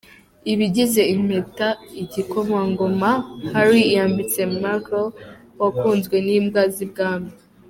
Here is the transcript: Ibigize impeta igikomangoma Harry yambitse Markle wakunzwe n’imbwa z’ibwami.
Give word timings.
Ibigize 0.53 1.01
impeta 1.15 1.67
igikomangoma 2.01 3.11
Harry 3.51 3.83
yambitse 3.95 4.39
Markle 4.61 5.13
wakunzwe 5.61 6.15
n’imbwa 6.25 6.63
z’ibwami. 6.75 7.31